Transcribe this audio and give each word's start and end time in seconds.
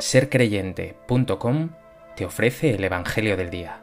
sercreyente.com 0.00 1.70
te 2.14 2.24
ofrece 2.24 2.74
el 2.74 2.84
Evangelio 2.84 3.36
del 3.36 3.50
Día. 3.50 3.80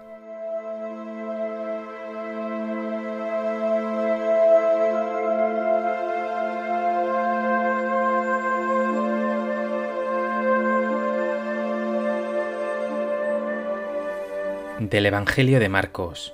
Del 14.80 15.06
Evangelio 15.06 15.60
de 15.60 15.68
Marcos. 15.70 16.34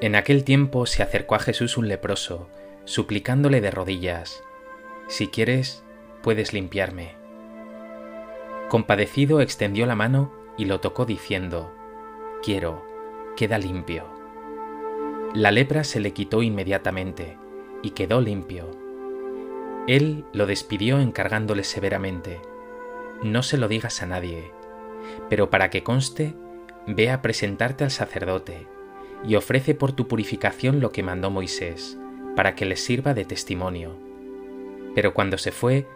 En 0.00 0.14
aquel 0.14 0.44
tiempo 0.44 0.86
se 0.86 1.02
acercó 1.02 1.34
a 1.34 1.40
Jesús 1.40 1.76
un 1.76 1.88
leproso, 1.88 2.48
suplicándole 2.84 3.60
de 3.60 3.70
rodillas, 3.70 4.42
Si 5.08 5.28
quieres, 5.28 5.82
puedes 6.22 6.52
limpiarme. 6.52 7.23
Compadecido 8.68 9.40
extendió 9.40 9.86
la 9.86 9.94
mano 9.94 10.32
y 10.56 10.64
lo 10.64 10.80
tocó 10.80 11.04
diciendo, 11.04 11.72
Quiero, 12.42 12.84
queda 13.36 13.58
limpio. 13.58 14.04
La 15.34 15.50
lepra 15.50 15.84
se 15.84 16.00
le 16.00 16.12
quitó 16.12 16.42
inmediatamente 16.42 17.36
y 17.82 17.90
quedó 17.90 18.20
limpio. 18.20 18.70
Él 19.86 20.24
lo 20.32 20.46
despidió 20.46 21.00
encargándole 21.00 21.64
severamente, 21.64 22.40
No 23.22 23.42
se 23.42 23.58
lo 23.58 23.68
digas 23.68 24.02
a 24.02 24.06
nadie, 24.06 24.52
pero 25.28 25.50
para 25.50 25.70
que 25.70 25.82
conste, 25.82 26.34
ve 26.86 27.10
a 27.10 27.22
presentarte 27.22 27.84
al 27.84 27.90
sacerdote 27.90 28.66
y 29.26 29.36
ofrece 29.36 29.74
por 29.74 29.92
tu 29.92 30.06
purificación 30.08 30.80
lo 30.80 30.92
que 30.92 31.02
mandó 31.02 31.30
Moisés, 31.30 31.98
para 32.36 32.54
que 32.54 32.64
les 32.64 32.82
sirva 32.82 33.14
de 33.14 33.24
testimonio. 33.24 33.96
Pero 34.94 35.14
cuando 35.14 35.38
se 35.38 35.50
fue, 35.50 35.86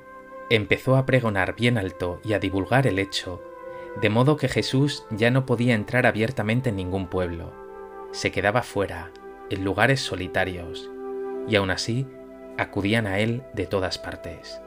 empezó 0.51 0.97
a 0.97 1.07
pregonar 1.07 1.55
bien 1.57 1.79
alto 1.79 2.21
y 2.25 2.33
a 2.33 2.39
divulgar 2.39 2.87
el 2.87 2.99
hecho, 2.99 3.43
de 4.01 4.11
modo 4.11 4.37
que 4.37 4.49
Jesús 4.49 5.05
ya 5.11 5.31
no 5.31 5.47
podía 5.47 5.75
entrar 5.75 6.07
abiertamente 6.07 6.71
en 6.71 6.77
ningún 6.77 7.09
pueblo, 7.09 7.53
se 8.13 8.31
quedaba 8.31 8.63
fuera, 8.63 9.11
en 9.51 9.65
lugares 9.65 10.01
solitarios, 10.01 10.91
y 11.49 11.57
aún 11.57 11.71
así 11.71 12.07
acudían 12.57 13.07
a 13.07 13.19
él 13.19 13.43
de 13.55 13.67
todas 13.67 13.99
partes. 13.99 14.61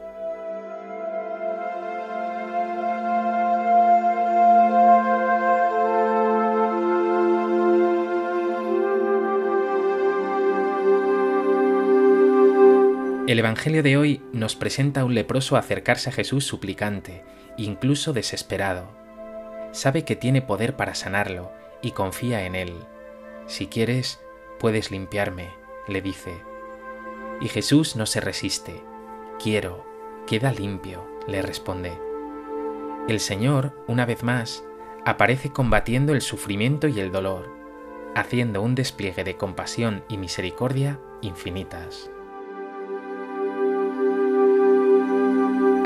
El 13.32 13.40
Evangelio 13.40 13.82
de 13.82 13.96
hoy 13.96 14.22
nos 14.34 14.58
presenta 14.58 15.00
a 15.00 15.06
un 15.06 15.16
leproso 15.16 15.56
acercarse 15.56 16.10
a 16.10 16.12
Jesús 16.12 16.46
suplicante, 16.46 17.24
incluso 17.56 18.12
desesperado. 18.12 18.90
Sabe 19.72 20.04
que 20.04 20.18
tiene 20.18 20.42
poder 20.42 20.76
para 20.76 20.96
sanarlo 20.96 21.50
y 21.82 21.92
confía 21.92 22.46
en 22.46 22.56
él. 22.56 22.74
Si 23.48 23.68
quieres, 23.68 24.20
puedes 24.60 24.92
limpiarme, 24.92 25.48
le 25.88 26.02
dice. 26.02 26.34
Y 27.40 27.48
Jesús 27.48 27.96
no 27.96 28.06
se 28.06 28.20
resiste. 28.20 28.84
Quiero, 29.42 29.86
queda 30.28 30.52
limpio, 30.52 31.08
le 31.26 31.42
responde. 31.42 31.94
El 33.08 33.22
Señor, 33.22 33.82
una 33.88 34.06
vez 34.06 34.24
más, 34.24 34.66
aparece 35.06 35.54
combatiendo 35.54 36.12
el 36.14 36.20
sufrimiento 36.20 36.90
y 36.90 37.00
el 37.00 37.14
dolor, 37.14 37.50
haciendo 38.14 38.62
un 38.62 38.76
despliegue 38.76 39.24
de 39.24 39.38
compasión 39.38 40.04
y 40.10 40.18
misericordia 40.18 41.00
infinitas. 41.22 42.12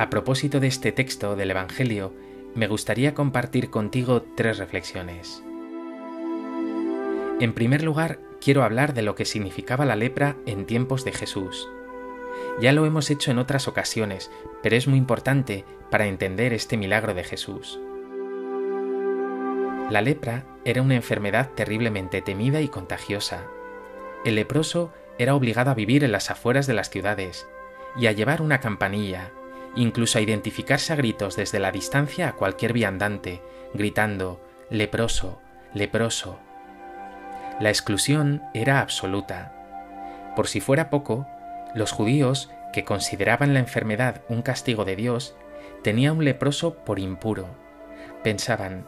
A 0.05 0.09
propósito 0.11 0.59
de 0.59 0.67
este 0.67 0.91
texto 0.91 1.35
del 1.35 1.49
Evangelio, 1.49 2.13
me 2.53 2.67
gustaría 2.67 3.15
compartir 3.15 3.71
contigo 3.71 4.21
tres 4.21 4.59
reflexiones. 4.59 5.43
En 7.39 7.53
primer 7.55 7.81
lugar, 7.81 8.19
quiero 8.39 8.61
hablar 8.61 8.93
de 8.93 9.01
lo 9.01 9.15
que 9.15 9.25
significaba 9.25 9.83
la 9.83 9.95
lepra 9.95 10.37
en 10.45 10.67
tiempos 10.67 11.05
de 11.05 11.11
Jesús. 11.11 11.67
Ya 12.61 12.71
lo 12.71 12.85
hemos 12.85 13.09
hecho 13.09 13.31
en 13.31 13.39
otras 13.39 13.67
ocasiones, 13.67 14.29
pero 14.61 14.75
es 14.75 14.87
muy 14.87 14.99
importante 14.99 15.65
para 15.89 16.05
entender 16.05 16.53
este 16.53 16.77
milagro 16.77 17.15
de 17.15 17.23
Jesús. 17.23 17.79
La 19.89 20.03
lepra 20.03 20.45
era 20.65 20.83
una 20.83 20.93
enfermedad 20.93 21.49
terriblemente 21.55 22.21
temida 22.21 22.61
y 22.61 22.67
contagiosa. 22.67 23.47
El 24.23 24.35
leproso 24.35 24.93
era 25.17 25.33
obligado 25.33 25.71
a 25.71 25.75
vivir 25.75 26.03
en 26.03 26.11
las 26.11 26.29
afueras 26.29 26.67
de 26.67 26.75
las 26.75 26.91
ciudades 26.91 27.47
y 27.97 28.05
a 28.05 28.11
llevar 28.11 28.43
una 28.43 28.59
campanilla 28.59 29.31
incluso 29.75 30.17
a 30.17 30.21
identificarse 30.21 30.93
a 30.93 30.95
gritos 30.95 31.35
desde 31.35 31.59
la 31.59 31.71
distancia 31.71 32.29
a 32.29 32.33
cualquier 32.33 32.73
viandante, 32.73 33.41
gritando 33.73 34.41
leproso, 34.69 35.41
leproso. 35.73 36.39
La 37.59 37.69
exclusión 37.69 38.43
era 38.53 38.79
absoluta. 38.81 39.53
Por 40.35 40.47
si 40.47 40.59
fuera 40.61 40.89
poco, 40.89 41.27
los 41.73 41.91
judíos, 41.91 42.49
que 42.73 42.83
consideraban 42.83 43.53
la 43.53 43.59
enfermedad 43.59 44.21
un 44.27 44.41
castigo 44.41 44.85
de 44.85 44.95
Dios, 44.95 45.35
tenían 45.83 46.17
un 46.17 46.25
leproso 46.25 46.75
por 46.75 46.99
impuro. 46.99 47.47
Pensaban, 48.23 48.87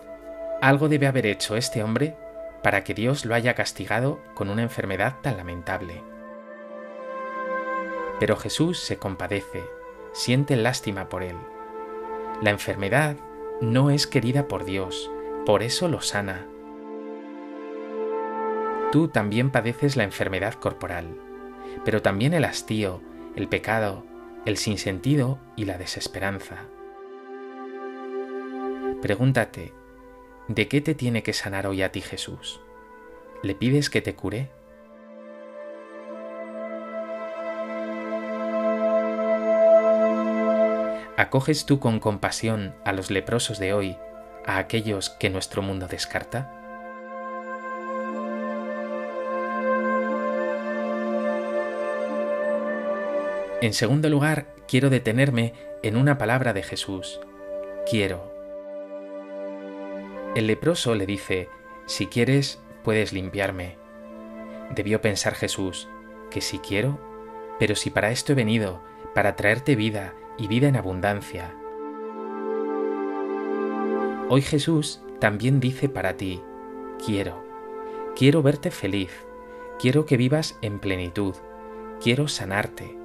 algo 0.62 0.90
debe 0.90 1.08
haber 1.08 1.26
hecho 1.26 1.56
este 1.56 1.84
hombre 1.84 2.16
para 2.64 2.84
que 2.84 2.94
Dios 2.94 3.26
lo 3.26 3.36
haya 3.36 3.54
castigado 3.54 4.20
con 4.34 4.50
una 4.50 4.64
enfermedad 4.64 5.16
tan 5.22 5.38
lamentable. 5.38 6.02
Pero 8.20 8.36
Jesús 8.36 8.80
se 8.80 8.98
compadece 8.98 9.77
siente 10.18 10.56
lástima 10.56 11.10
por 11.10 11.22
él. 11.22 11.36
La 12.42 12.50
enfermedad 12.50 13.18
no 13.62 13.92
es 13.92 14.08
querida 14.08 14.48
por 14.48 14.66
Dios, 14.66 15.12
por 15.46 15.62
eso 15.62 15.88
lo 15.88 16.02
sana. 16.02 16.48
Tú 18.92 19.10
también 19.10 19.52
padeces 19.52 19.96
la 19.96 20.04
enfermedad 20.04 20.56
corporal, 20.56 21.16
pero 21.86 22.02
también 22.02 22.34
el 22.34 22.46
hastío, 22.46 23.00
el 23.36 23.48
pecado, 23.48 24.06
el 24.46 24.58
sinsentido 24.58 25.38
y 25.56 25.66
la 25.66 25.78
desesperanza. 25.78 26.66
Pregúntate, 29.04 29.72
¿de 30.48 30.68
qué 30.68 30.82
te 30.82 30.96
tiene 30.96 31.22
que 31.22 31.34
sanar 31.34 31.68
hoy 31.68 31.84
a 31.84 31.92
ti 31.92 32.02
Jesús? 32.02 32.60
¿Le 33.44 33.54
pides 33.54 33.92
que 33.92 34.02
te 34.02 34.16
cure? 34.16 34.50
¿Acoges 41.20 41.66
tú 41.66 41.80
con 41.80 42.00
compasión 42.00 42.76
a 42.86 42.94
los 42.94 43.10
leprosos 43.10 43.58
de 43.58 43.74
hoy, 43.74 43.98
a 44.46 44.60
aquellos 44.60 45.10
que 45.10 45.32
nuestro 45.32 45.64
mundo 45.64 45.88
descarta? 45.88 46.54
En 53.62 53.74
segundo 53.74 54.10
lugar, 54.10 54.46
quiero 54.68 54.92
detenerme 54.92 55.54
en 55.82 55.98
una 55.98 56.20
palabra 56.20 56.54
de 56.54 56.62
Jesús. 56.62 57.20
Quiero. 57.90 58.32
El 60.36 60.46
leproso 60.46 60.94
le 60.94 61.08
dice, 61.08 61.50
si 61.88 62.06
quieres, 62.06 62.62
puedes 62.84 63.12
limpiarme. 63.12 63.76
Debió 64.70 65.02
pensar 65.02 65.34
Jesús, 65.34 65.90
que 66.30 66.42
si 66.42 66.60
quiero, 66.60 67.00
pero 67.58 67.76
si 67.76 67.90
para 67.90 68.12
esto 68.12 68.34
he 68.34 68.36
venido, 68.36 68.84
para 69.16 69.36
traerte 69.36 69.76
vida 69.76 70.14
y 70.38 70.48
vida 70.48 70.68
en 70.68 70.76
abundancia. 70.76 71.54
Hoy 74.30 74.42
Jesús 74.42 75.02
también 75.20 75.60
dice 75.60 75.90
para 75.90 76.18
ti, 76.18 76.42
quiero, 77.04 77.44
quiero 78.16 78.44
verte 78.44 78.72
feliz, 78.72 79.12
quiero 79.80 80.06
que 80.06 80.18
vivas 80.18 80.58
en 80.62 80.80
plenitud, 80.80 81.36
quiero 82.02 82.28
sanarte, 82.28 82.98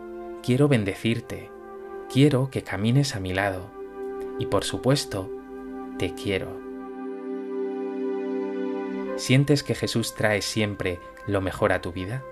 quiero 0.42 0.68
bendecirte, 0.68 1.50
quiero 2.12 2.50
que 2.50 2.62
camines 2.62 3.14
a 3.14 3.20
mi 3.20 3.32
lado 3.32 3.70
y 4.38 4.46
por 4.46 4.64
supuesto, 4.64 5.30
te 5.98 6.14
quiero. 6.14 6.60
¿Sientes 9.16 9.62
que 9.62 9.74
Jesús 9.74 10.14
trae 10.14 10.42
siempre 10.42 10.98
lo 11.26 11.40
mejor 11.40 11.72
a 11.72 11.80
tu 11.80 11.92
vida? 11.92 12.24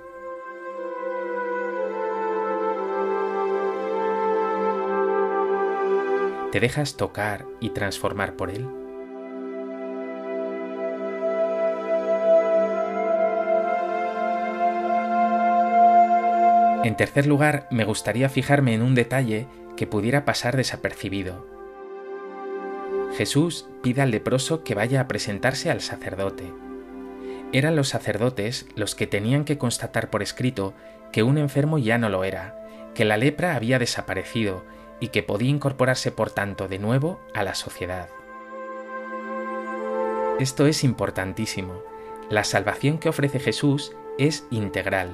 ¿Te 6.53 6.59
dejas 6.59 6.97
tocar 6.97 7.47
y 7.61 7.71
transformar 7.71 8.35
por 8.35 8.51
Él? 8.51 8.67
En 16.83 16.97
tercer 16.97 17.27
lugar, 17.27 17.69
me 17.71 17.85
gustaría 17.85 18.29
fijarme 18.29 18.75
en 18.75 18.83
un 18.83 18.97
detalle 18.97 19.47
que 19.77 19.87
pudiera 19.87 20.25
pasar 20.25 20.57
desapercibido. 20.57 21.47
Jesús 23.17 23.69
pide 23.83 24.03
al 24.03 24.11
leproso 24.11 24.65
que 24.65 24.75
vaya 24.75 25.03
a 25.03 25.07
presentarse 25.09 25.71
al 25.71 25.81
sacerdote. 25.81 26.53
Eran 27.53 27.77
los 27.77 27.91
sacerdotes 27.91 28.67
los 28.75 28.97
que 28.97 29.07
tenían 29.07 29.45
que 29.45 29.57
constatar 29.57 30.11
por 30.11 30.21
escrito 30.21 30.75
que 31.13 31.23
un 31.23 31.39
enfermo 31.39 31.79
ya 31.79 31.97
no 31.97 32.09
lo 32.09 32.25
era, 32.25 32.57
que 32.95 33.05
la 33.05 33.17
lepra 33.17 33.55
había 33.55 33.79
desaparecido 33.79 34.65
y 35.01 35.09
que 35.09 35.23
podía 35.23 35.49
incorporarse 35.51 36.13
por 36.13 36.31
tanto 36.31 36.69
de 36.69 36.79
nuevo 36.79 37.21
a 37.35 37.43
la 37.43 37.55
sociedad. 37.55 38.09
Esto 40.39 40.67
es 40.67 40.85
importantísimo. 40.85 41.83
La 42.29 42.45
salvación 42.45 42.99
que 42.99 43.09
ofrece 43.09 43.41
Jesús 43.41 43.93
es 44.19 44.47
integral. 44.51 45.11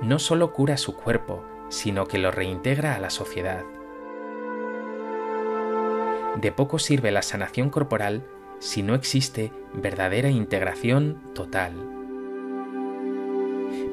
No 0.00 0.18
solo 0.18 0.52
cura 0.52 0.76
su 0.76 0.94
cuerpo, 0.94 1.44
sino 1.68 2.06
que 2.06 2.18
lo 2.18 2.30
reintegra 2.30 2.94
a 2.94 3.00
la 3.00 3.10
sociedad. 3.10 3.64
De 6.36 6.52
poco 6.52 6.78
sirve 6.78 7.10
la 7.10 7.22
sanación 7.22 7.68
corporal 7.68 8.22
si 8.60 8.82
no 8.82 8.94
existe 8.94 9.52
verdadera 9.74 10.30
integración 10.30 11.20
total. 11.34 11.74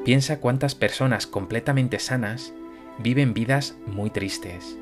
Piensa 0.04 0.40
cuántas 0.40 0.74
personas 0.74 1.26
completamente 1.26 1.98
sanas 1.98 2.52
viven 2.98 3.34
vidas 3.34 3.76
muy 3.86 4.10
tristes 4.10 4.78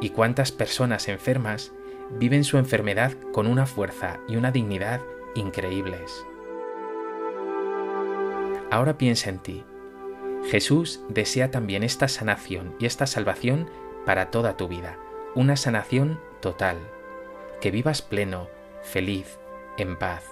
y 0.00 0.10
cuántas 0.10 0.52
personas 0.52 1.08
enfermas 1.08 1.72
viven 2.18 2.44
su 2.44 2.58
enfermedad 2.58 3.12
con 3.32 3.46
una 3.46 3.66
fuerza 3.66 4.20
y 4.28 4.36
una 4.36 4.50
dignidad 4.50 5.00
increíbles. 5.34 6.24
Ahora 8.70 8.98
piensa 8.98 9.30
en 9.30 9.38
ti. 9.38 9.64
Jesús 10.50 11.00
desea 11.08 11.50
también 11.50 11.82
esta 11.82 12.08
sanación 12.08 12.74
y 12.78 12.86
esta 12.86 13.06
salvación 13.06 13.68
para 14.06 14.30
toda 14.30 14.56
tu 14.56 14.68
vida, 14.68 14.98
una 15.34 15.56
sanación 15.56 16.20
total, 16.40 16.78
que 17.60 17.70
vivas 17.70 18.02
pleno, 18.02 18.48
feliz, 18.82 19.38
en 19.76 19.98
paz. 19.98 20.24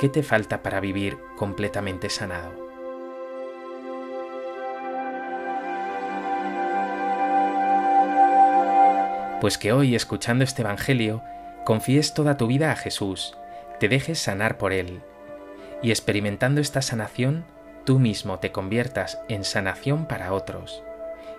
¿Qué 0.00 0.08
te 0.08 0.22
falta 0.22 0.62
para 0.62 0.80
vivir 0.80 1.18
completamente 1.36 2.10
sanado? 2.10 2.63
Pues 9.40 9.58
que 9.58 9.72
hoy, 9.72 9.94
escuchando 9.94 10.44
este 10.44 10.62
Evangelio, 10.62 11.22
confíes 11.64 12.14
toda 12.14 12.36
tu 12.36 12.46
vida 12.46 12.70
a 12.70 12.76
Jesús, 12.76 13.36
te 13.80 13.88
dejes 13.88 14.18
sanar 14.18 14.58
por 14.58 14.72
Él, 14.72 15.02
y 15.82 15.90
experimentando 15.90 16.60
esta 16.60 16.82
sanación, 16.82 17.44
tú 17.84 17.98
mismo 17.98 18.38
te 18.38 18.52
conviertas 18.52 19.20
en 19.28 19.44
sanación 19.44 20.06
para 20.06 20.32
otros, 20.32 20.82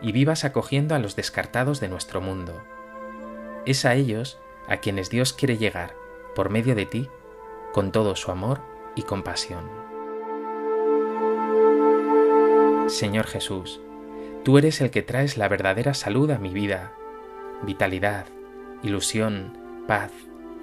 y 0.02 0.12
vivas 0.12 0.46
acogiendo 0.46 0.94
a 0.94 1.00
los 1.00 1.16
descartados 1.16 1.80
de 1.80 1.88
nuestro 1.88 2.22
mundo. 2.22 2.64
Es 3.66 3.86
a 3.86 3.96
ellos 3.96 4.40
a 4.68 4.78
quienes 4.78 5.10
Dios 5.10 5.34
quiere 5.34 5.58
llegar, 5.58 5.96
por 6.36 6.50
medio 6.50 6.76
de 6.76 6.86
ti, 6.86 7.10
con 7.74 7.92
todo 7.92 8.16
su 8.16 8.30
amor 8.32 8.62
y 8.96 9.04
compasión. 9.04 9.70
Señor 12.88 13.26
Jesús, 13.26 13.82
tú 14.44 14.58
eres 14.58 14.82
el 14.82 14.92
que 14.92 15.02
traes 15.02 15.38
la 15.38 15.48
verdadera 15.48 15.94
salud 15.94 16.30
a 16.30 16.38
mi 16.38 16.50
vida, 16.50 16.94
vitalidad, 17.64 18.26
ilusión, 18.84 19.58
paz, 19.88 20.12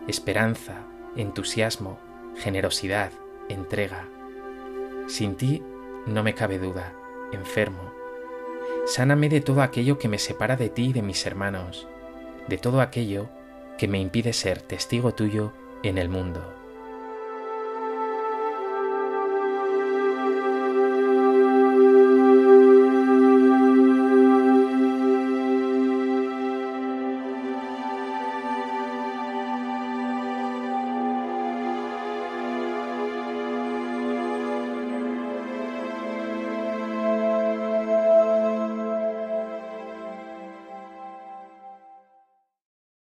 esperanza, 0.08 0.86
entusiasmo, 1.16 1.98
generosidad, 2.36 3.12
entrega. 3.48 4.08
Sin 5.06 5.36
ti 5.36 5.62
no 6.06 6.22
me 6.22 6.34
cabe 6.34 6.58
duda, 6.58 6.92
enfermo. 7.32 7.92
Sáname 8.86 9.28
de 9.28 9.40
todo 9.40 9.62
aquello 9.62 9.98
que 9.98 10.08
me 10.08 10.18
separa 10.18 10.56
de 10.56 10.68
ti 10.68 10.86
y 10.86 10.92
de 10.92 11.02
mis 11.02 11.24
hermanos, 11.26 11.86
de 12.48 12.58
todo 12.58 12.80
aquello 12.80 13.28
que 13.78 13.88
me 13.88 14.00
impide 14.00 14.32
ser 14.32 14.60
testigo 14.60 15.14
tuyo 15.14 15.52
en 15.82 15.98
el 15.98 16.08
mundo. 16.08 16.61